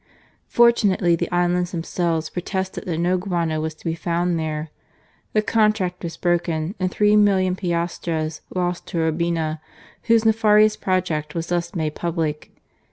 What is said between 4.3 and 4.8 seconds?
there;